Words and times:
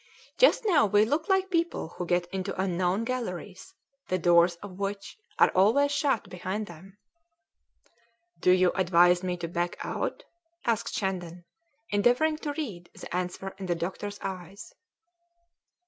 Just 0.39 0.65
now 0.65 0.87
we 0.87 1.05
look 1.05 1.29
like 1.29 1.51
people 1.51 1.89
who 1.89 2.07
get 2.07 2.25
into 2.33 2.59
unknown 2.59 3.03
galleries, 3.03 3.75
the 4.07 4.17
doors 4.17 4.55
of 4.63 4.79
which 4.79 5.15
are 5.37 5.51
always 5.51 5.91
shut 5.91 6.27
behind 6.27 6.65
them." 6.65 6.97
"Do 8.39 8.49
you 8.49 8.71
advise 8.71 9.21
me 9.21 9.37
to 9.37 9.47
back 9.47 9.75
out?" 9.85 10.23
asked 10.65 10.95
Shandon, 10.95 11.45
endeavouring 11.91 12.37
to 12.37 12.53
read 12.53 12.89
the 12.95 13.15
answer 13.15 13.53
in 13.59 13.67
the 13.67 13.75
doctor's 13.75 14.19
eyes. 14.23 14.73